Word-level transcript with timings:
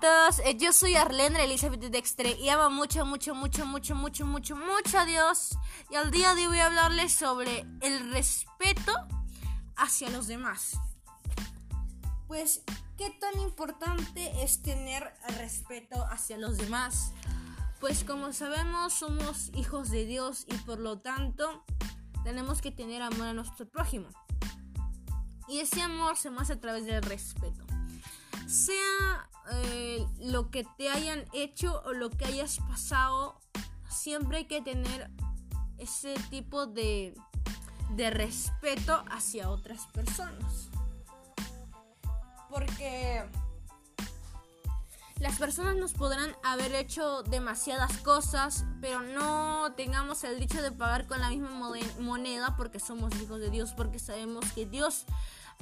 todos, 0.00 0.38
eh, 0.40 0.56
yo 0.58 0.72
soy 0.72 0.94
Arlene 0.94 1.44
Elizabeth 1.44 1.80
Dextre 1.80 2.32
y 2.32 2.48
amo 2.48 2.70
mucho, 2.70 3.04
mucho, 3.04 3.34
mucho, 3.34 3.66
mucho, 3.66 3.94
mucho, 3.94 4.26
mucho, 4.26 4.56
mucho 4.56 4.98
a 4.98 5.04
Dios. 5.04 5.58
Y 5.90 5.96
al 5.96 6.10
día 6.10 6.34
de 6.34 6.42
hoy 6.42 6.48
voy 6.48 6.58
a 6.58 6.66
hablarles 6.66 7.12
sobre 7.12 7.66
el 7.80 8.12
respeto 8.12 8.92
hacia 9.76 10.10
los 10.10 10.26
demás. 10.26 10.78
Pues, 12.26 12.62
¿qué 12.96 13.10
tan 13.10 13.40
importante 13.40 14.42
es 14.42 14.62
tener 14.62 15.14
respeto 15.38 16.04
hacia 16.10 16.38
los 16.38 16.56
demás? 16.56 17.12
Pues 17.80 18.04
como 18.04 18.32
sabemos, 18.32 18.94
somos 18.94 19.50
hijos 19.54 19.90
de 19.90 20.04
Dios 20.06 20.46
y 20.48 20.54
por 20.58 20.78
lo 20.78 20.98
tanto 20.98 21.64
tenemos 22.24 22.60
que 22.60 22.70
tener 22.70 23.02
amor 23.02 23.28
a 23.28 23.34
nuestro 23.34 23.68
prójimo. 23.68 24.08
Y 25.48 25.60
ese 25.60 25.82
amor 25.82 26.16
se 26.16 26.30
muestra 26.30 26.56
a 26.56 26.60
través 26.60 26.86
del 26.86 27.02
respeto 27.02 27.66
sea 28.46 29.28
eh, 29.50 30.06
lo 30.20 30.50
que 30.50 30.64
te 30.76 30.90
hayan 30.90 31.24
hecho 31.32 31.82
o 31.84 31.92
lo 31.92 32.10
que 32.10 32.24
hayas 32.24 32.58
pasado, 32.68 33.40
siempre 33.88 34.38
hay 34.38 34.44
que 34.46 34.60
tener 34.60 35.10
ese 35.78 36.14
tipo 36.30 36.66
de, 36.66 37.14
de 37.90 38.10
respeto 38.10 39.04
hacia 39.10 39.50
otras 39.50 39.86
personas. 39.88 40.70
Porque 42.50 43.24
las 45.18 45.38
personas 45.38 45.76
nos 45.76 45.94
podrán 45.94 46.36
haber 46.42 46.74
hecho 46.74 47.22
demasiadas 47.22 47.96
cosas, 47.98 48.64
pero 48.80 49.00
no 49.00 49.72
tengamos 49.74 50.24
el 50.24 50.38
dicho 50.38 50.60
de 50.60 50.72
pagar 50.72 51.06
con 51.06 51.20
la 51.20 51.30
misma 51.30 51.50
moneda 52.00 52.54
porque 52.56 52.80
somos 52.80 53.14
hijos 53.22 53.40
de 53.40 53.50
Dios, 53.50 53.72
porque 53.74 53.98
sabemos 53.98 54.44
que 54.52 54.66
Dios 54.66 55.06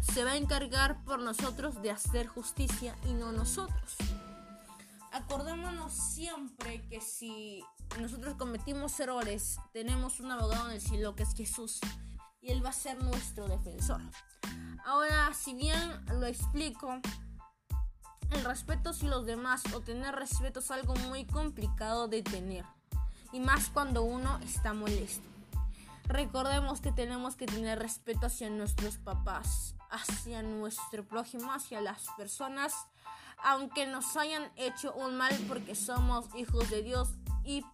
se 0.00 0.24
va 0.24 0.32
a 0.32 0.36
encargar 0.36 1.04
por 1.04 1.18
nosotros 1.20 1.82
de 1.82 1.90
hacer 1.90 2.26
justicia 2.26 2.96
y 3.06 3.12
no 3.12 3.32
nosotros. 3.32 3.96
Acordémonos 5.12 5.92
siempre 5.92 6.86
que 6.88 7.00
si 7.00 7.62
nosotros 8.00 8.36
cometimos 8.36 8.98
errores, 8.98 9.58
tenemos 9.72 10.20
un 10.20 10.30
abogado 10.30 10.68
en 10.70 10.76
el 10.76 10.80
cielo 10.80 11.14
que 11.14 11.24
es 11.24 11.34
Jesús 11.34 11.80
y 12.40 12.50
Él 12.50 12.64
va 12.64 12.70
a 12.70 12.72
ser 12.72 13.02
nuestro 13.02 13.46
defensor. 13.46 14.00
Ahora, 14.84 15.32
si 15.34 15.54
bien 15.54 15.78
lo 16.18 16.26
explico, 16.26 17.00
el 18.30 18.44
respeto 18.44 18.90
hacia 18.90 19.08
los 19.08 19.26
demás 19.26 19.62
o 19.74 19.80
tener 19.80 20.14
respeto 20.14 20.60
es 20.60 20.70
algo 20.70 20.94
muy 20.96 21.26
complicado 21.26 22.08
de 22.08 22.22
tener. 22.22 22.64
Y 23.32 23.40
más 23.40 23.68
cuando 23.68 24.02
uno 24.02 24.38
está 24.38 24.72
molesto. 24.72 25.31
Recordemos 26.04 26.80
que 26.80 26.92
tenemos 26.92 27.36
que 27.36 27.46
tener 27.46 27.78
respeto 27.78 28.26
hacia 28.26 28.50
nuestros 28.50 28.98
papás, 28.98 29.74
hacia 29.90 30.42
nuestro 30.42 31.06
prójimo, 31.06 31.52
hacia 31.52 31.80
las 31.80 32.06
personas, 32.16 32.74
aunque 33.44 33.86
nos 33.86 34.16
hayan 34.16 34.50
hecho 34.56 34.92
un 34.94 35.16
mal 35.16 35.34
porque 35.48 35.74
somos 35.74 36.26
hijos 36.34 36.68
de 36.70 36.82
Dios 36.82 37.08
y 37.44 37.64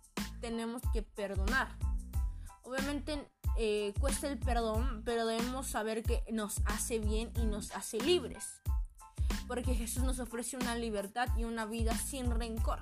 tenemos 0.40 0.82
que 0.92 1.02
perdonar. 1.02 1.68
Obviamente 2.62 3.30
eh, 3.56 3.94
cuesta 3.98 4.28
el 4.28 4.38
perdón, 4.38 5.02
pero 5.04 5.26
debemos 5.26 5.66
saber 5.66 6.02
que 6.02 6.22
nos 6.30 6.60
hace 6.66 6.98
bien 6.98 7.32
y 7.34 7.44
nos 7.44 7.74
hace 7.74 7.98
libres. 7.98 8.60
Porque 9.46 9.74
Jesús 9.74 10.04
nos 10.04 10.18
ofrece 10.20 10.56
una 10.56 10.74
libertad 10.74 11.28
y 11.36 11.44
una 11.44 11.64
vida 11.64 11.96
sin 11.96 12.30
rencor. 12.30 12.80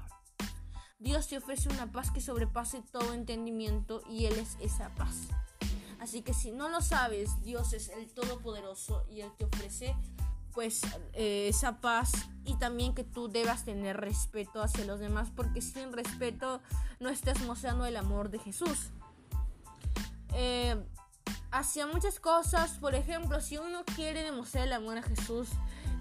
Dios 0.98 1.28
te 1.28 1.36
ofrece 1.36 1.68
una 1.68 1.92
paz 1.92 2.10
que 2.10 2.22
sobrepase 2.22 2.82
todo 2.90 3.12
entendimiento 3.12 4.02
y 4.08 4.24
Él 4.26 4.38
es 4.38 4.56
esa 4.60 4.88
paz. 4.94 5.28
Así 6.00 6.22
que 6.22 6.32
si 6.32 6.52
no 6.52 6.68
lo 6.70 6.80
sabes, 6.80 7.42
Dios 7.42 7.74
es 7.74 7.90
el 7.90 8.08
Todopoderoso 8.08 9.04
y 9.10 9.20
Él 9.20 9.30
te 9.36 9.44
ofrece 9.44 9.94
pues 10.54 10.80
eh, 11.12 11.48
esa 11.48 11.82
paz 11.82 12.12
y 12.46 12.56
también 12.56 12.94
que 12.94 13.04
tú 13.04 13.28
debas 13.28 13.66
tener 13.66 13.98
respeto 13.98 14.62
hacia 14.62 14.86
los 14.86 14.98
demás 14.98 15.28
porque 15.36 15.60
sin 15.60 15.92
respeto 15.92 16.62
no 16.98 17.10
estás 17.10 17.42
mostrando 17.42 17.84
el 17.84 17.96
amor 17.96 18.30
de 18.30 18.38
Jesús. 18.38 18.88
Eh, 20.32 20.82
hacia 21.50 21.86
muchas 21.86 22.18
cosas, 22.20 22.78
por 22.78 22.94
ejemplo, 22.94 23.42
si 23.42 23.58
uno 23.58 23.84
quiere 23.84 24.22
demostrar 24.22 24.66
el 24.66 24.72
amor 24.72 24.96
a 24.96 25.02
Jesús, 25.02 25.48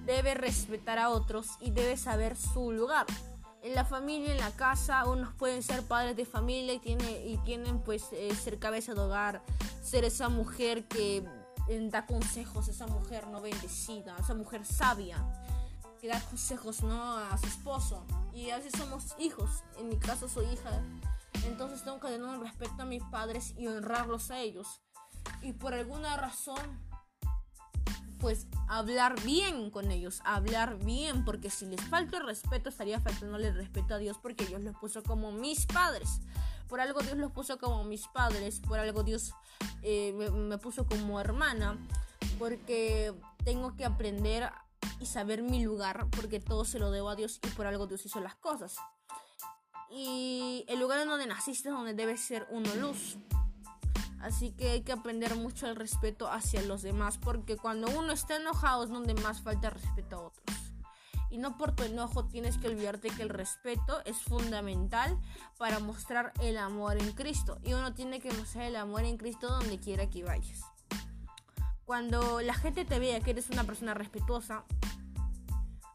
debe 0.06 0.36
respetar 0.36 1.00
a 1.00 1.10
otros 1.10 1.50
y 1.60 1.72
debe 1.72 1.98
saber 1.98 2.38
su 2.38 2.72
lugar 2.72 3.06
en 3.66 3.74
la 3.74 3.84
familia, 3.84 4.32
en 4.32 4.38
la 4.38 4.52
casa, 4.52 5.06
unos 5.06 5.34
pueden 5.34 5.64
ser 5.64 5.82
padres 5.82 6.16
de 6.16 6.26
familia 6.26 6.76
y, 6.76 6.80
tiene, 6.80 7.26
y 7.26 7.38
tienen 7.40 7.80
pues 7.80 8.10
eh, 8.12 8.34
ser 8.36 8.60
cabeza 8.60 8.94
de 8.94 9.02
hogar, 9.02 9.42
ser 9.82 10.06
esa 10.06 10.30
mujer 10.30 10.88
que 10.88 11.26
eh, 11.68 11.90
da 11.90 12.06
consejos, 12.06 12.68
esa 12.68 12.86
mujer 12.86 13.26
no 13.28 13.42
bendecida, 13.42 14.16
esa 14.20 14.36
mujer 14.36 14.64
sabia, 14.68 15.18
que 16.00 16.08
da 16.08 16.22
consejos 16.22 16.84
¿no? 16.84 17.18
a 17.18 17.36
su 17.40 17.48
esposo. 17.48 18.06
Y 18.34 18.52
a 18.52 18.58
veces 18.58 18.74
somos 18.78 19.16
hijos, 19.18 19.64
en 19.80 19.90
mi 19.90 19.98
caso 19.98 20.30
soy 20.30 20.46
hija, 20.46 20.84
entonces 21.48 21.84
tengo 21.84 22.00
que 22.00 22.10
tener 22.10 22.24
un 22.24 22.42
respeto 22.42 22.84
a 22.84 22.86
mis 22.86 23.02
padres 23.06 23.56
y 23.58 23.66
honrarlos 23.66 24.30
a 24.30 24.42
ellos. 24.42 24.84
Y 25.42 25.54
por 25.54 25.74
alguna 25.74 26.16
razón 26.18 26.60
pues 28.20 28.48
hablar 28.68 29.22
bien 29.24 29.70
con 29.70 29.92
ellos, 29.92 30.22
hablar 30.26 30.78
bien, 30.84 31.26
porque 31.26 31.50
si 31.50 31.66
les 31.66 31.82
falta 31.82 32.20
respeto 32.20 32.70
estaría 32.70 33.00
faltándole 33.00 33.48
el 33.48 33.56
respeto 33.56 33.96
a 33.96 33.98
Dios 33.98 34.18
porque 34.22 34.46
Dios 34.46 34.62
los 34.62 34.76
puso 34.76 35.04
como 35.04 35.32
mis 35.32 35.66
padres. 35.66 36.22
Por 36.68 36.80
algo 36.80 37.02
Dios 37.02 37.18
los 37.18 37.32
puso 37.32 37.58
como 37.60 37.84
mis 37.84 38.08
padres, 38.08 38.60
por 38.60 38.80
algo 38.80 39.04
Dios 39.04 39.34
eh, 39.84 40.14
me, 40.14 40.58
puso 40.58 40.88
como 40.88 41.20
hermana, 41.20 41.78
porque 42.40 43.14
tengo 43.44 43.76
que 43.76 43.86
aprender 43.86 44.52
y 45.00 45.06
saber 45.06 45.44
mi 45.44 45.64
lugar, 45.64 46.08
porque 46.10 46.40
todo 46.40 46.66
se 46.66 46.80
lo 46.80 46.90
debo 46.90 47.10
a 47.10 47.16
Dios 47.16 47.40
y 47.44 47.50
por 47.50 47.68
algo 47.68 47.86
Dios 47.86 48.06
hizo 48.06 48.20
las 48.20 48.36
cosas. 48.36 48.78
Y 49.92 50.66
el 50.68 50.80
lugar 50.80 51.00
en 51.00 51.08
donde 51.08 51.28
naciste 51.28 51.70
es 51.70 51.76
donde 51.76 51.94
debe 51.94 52.18
ser 52.18 52.48
uno 52.50 52.74
luz. 52.76 53.18
Así 54.26 54.54
que 54.54 54.72
hay 54.72 54.82
que 54.82 54.92
aprender 54.92 55.36
mucho 55.36 55.68
el 55.68 55.76
respeto 55.76 56.32
hacia 56.32 56.64
los 56.64 56.82
demás, 56.82 57.20
porque 57.20 57.58
cuando 57.58 57.88
uno 57.96 58.12
está 58.12 58.38
enojado 58.38 58.84
es 58.84 58.90
donde 58.90 59.14
más 59.14 59.40
falta 59.42 59.70
respeto 59.70 60.16
a 60.16 60.22
otros. 60.22 60.58
Y 61.30 61.38
no 61.38 61.60
por 61.60 61.74
tu 61.74 61.84
enojo 61.84 62.26
tienes 62.26 62.58
que 62.58 62.68
olvidarte 62.68 63.12
que 63.12 63.22
el 63.22 63.30
respeto 63.30 64.02
es 64.04 64.18
fundamental 64.18 65.16
para 65.60 65.78
mostrar 65.78 66.34
el 66.42 66.58
amor 66.58 66.98
en 67.00 67.12
Cristo. 67.12 67.60
Y 67.62 67.74
uno 67.74 67.94
tiene 67.94 68.20
que 68.20 68.34
mostrar 68.34 68.66
el 68.66 68.78
amor 68.78 69.04
en 69.04 69.18
Cristo 69.18 69.48
donde 69.48 69.78
quiera 69.80 70.10
que 70.10 70.24
vayas. 70.24 70.62
Cuando 71.86 72.42
la 72.42 72.56
gente 72.56 72.84
te 72.84 72.98
vea 72.98 73.20
que 73.20 73.30
eres 73.30 73.52
una 73.52 73.64
persona 73.64 73.94
respetuosa, 73.94 74.66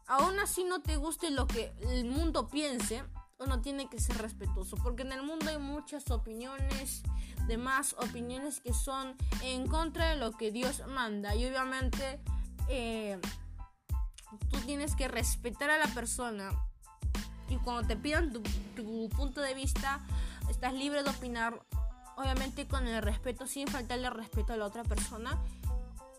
aún 0.07 0.39
así 0.39 0.63
no 0.63 0.81
te 0.81 0.95
guste 0.95 1.31
lo 1.31 1.47
que 1.47 1.73
el 1.81 2.05
mundo 2.05 2.47
piense, 2.47 3.03
uno 3.41 3.61
tiene 3.61 3.89
que 3.89 3.99
ser 3.99 4.17
respetuoso. 4.17 4.77
Porque 4.77 5.03
en 5.03 5.11
el 5.11 5.23
mundo 5.23 5.49
hay 5.49 5.57
muchas 5.57 6.09
opiniones 6.11 7.03
demás 7.47 7.95
opiniones 7.99 8.61
que 8.61 8.73
son 8.73 9.15
en 9.41 9.67
contra 9.67 10.11
de 10.11 10.15
lo 10.15 10.31
que 10.31 10.51
Dios 10.51 10.83
manda. 10.87 11.35
Y 11.35 11.45
obviamente 11.45 12.19
eh, 12.69 13.19
tú 14.49 14.59
tienes 14.61 14.95
que 14.95 15.07
respetar 15.07 15.69
a 15.69 15.77
la 15.77 15.87
persona. 15.87 16.51
Y 17.49 17.57
cuando 17.57 17.87
te 17.87 17.97
pidan 17.97 18.31
tu, 18.31 18.41
punto 19.09 19.41
de 19.41 19.53
vista, 19.53 19.99
estás 20.49 20.73
libre 20.73 21.03
de 21.03 21.09
opinar, 21.09 21.61
obviamente 22.15 22.67
con 22.67 22.87
el 22.87 23.01
respeto, 23.01 23.45
sin 23.45 23.67
faltarle 23.67 24.09
respeto 24.09 24.53
a 24.53 24.57
la 24.57 24.65
otra 24.65 24.83
persona. 24.83 25.37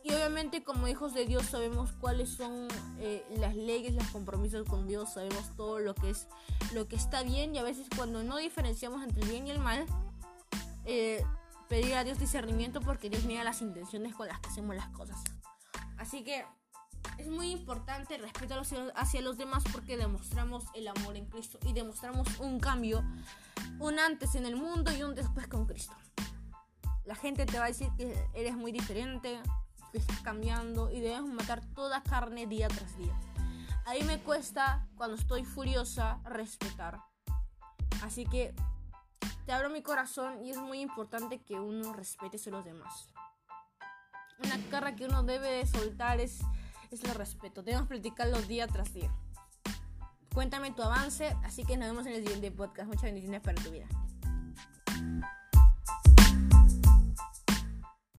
Y 0.05 0.13
obviamente 0.13 0.65
como 0.65 0.89
hijos 0.89 1.15
de 1.15 1.27
Dios 1.27 1.47
sabemos 1.47 1.93
cuáles 1.93 2.31
son 2.31 2.67
eh, 2.99 3.25
las 3.37 3.55
leyes, 3.55 3.95
los 3.95 4.07
compromisos 4.09 4.69
con 4.69 4.89
Dios, 4.89 5.13
sabemos 5.13 5.55
todo 5.57 5.79
lo 5.79 5.95
que 5.95 6.11
es 6.11 6.27
lo 6.73 6.89
que 6.89 6.97
está 6.97 7.23
bien 7.23 7.55
y 7.55 7.59
a 7.59 7.63
veces 7.63 7.87
cuando 7.97 8.25
no 8.25 8.37
diferenciamos 8.39 9.03
entre 9.05 9.23
el 9.23 9.29
bien 9.29 9.47
y 9.47 9.51
el 9.53 9.61
mal, 9.61 9.87
eh, 10.85 11.25
pedir 11.69 11.95
a 11.95 12.05
Dios 12.05 12.19
discernimiento 12.19 12.81
porque 12.81 13.11
Dios 13.11 13.25
mira 13.25 13.45
las 13.45 13.63
intenciones 13.63 14.15
con 14.15 14.27
las 14.27 14.41
que 14.41 14.49
hacemos 14.49 14.75
las 14.75 14.89
cosas. 14.89 15.23
Así 15.99 16.25
que 16.25 16.45
es 17.19 17.29
muy 17.29 17.51
importante 17.51 18.17
el 18.17 18.23
respeto 18.23 18.61
hacia 18.95 19.21
los 19.21 19.37
demás 19.37 19.63
porque 19.73 19.97
demostramos 19.97 20.65
el 20.75 20.89
amor 20.89 21.17
en 21.17 21.27
Cristo 21.27 21.59
y 21.65 21.73
demostramos 21.73 22.27
un 22.41 22.59
cambio, 22.59 23.05
un 23.79 23.99
antes 23.99 24.35
en 24.35 24.47
el 24.47 24.57
mundo 24.57 24.91
y 24.93 25.03
un 25.03 25.15
después 25.15 25.47
con 25.47 25.67
Cristo. 25.67 25.95
La 27.05 27.15
gente 27.15 27.47
te 27.47 27.59
va 27.59 27.67
a 27.67 27.69
decir 27.69 27.89
que 27.97 28.17
eres 28.35 28.57
muy 28.57 28.73
diferente, 28.73 29.41
que 29.93 29.99
estás 29.99 30.21
cambiando 30.21 30.91
y 30.91 31.01
debes 31.01 31.23
matar 31.23 31.61
toda 31.75 32.03
carne 32.03 32.47
día 32.47 32.67
tras 32.69 32.97
día. 32.97 33.15
Ahí 33.85 34.03
me 34.05 34.19
cuesta, 34.21 34.89
cuando 34.97 35.17
estoy 35.17 35.45
furiosa, 35.45 36.21
respetar. 36.25 36.99
Así 38.03 38.25
que 38.25 38.55
te 39.45 39.53
abro 39.53 39.71
mi 39.71 39.83
corazón 39.83 40.45
y 40.45 40.51
es 40.51 40.57
muy 40.57 40.81
importante 40.81 41.43
que 41.43 41.61
uno 41.61 41.93
respete 41.93 42.39
a 42.47 42.51
los 42.51 42.65
demás. 42.65 43.13
Una 44.39 44.59
cara 44.71 44.97
que 44.97 45.05
uno 45.05 45.23
debe 45.23 45.49
de 45.51 45.67
soltar 45.67 46.21
es, 46.21 46.41
es 46.91 47.05
el 47.05 47.15
respeto. 47.15 47.63
Debemos 47.63 47.87
platicarlo 47.87 48.41
día 48.43 48.67
tras 48.67 48.93
día. 48.95 49.13
Cuéntame 50.33 50.71
tu 50.71 50.83
avance, 50.83 51.37
así 51.45 51.65
que 51.65 51.77
nos 51.77 51.89
vemos 51.89 52.07
en 52.07 52.15
el 52.15 52.23
siguiente 52.23 52.51
podcast. 52.51 52.89
Muchas 52.89 53.05
bendiciones 53.05 53.43
para 53.43 53.63
tu 53.63 53.71
vida. 53.71 53.87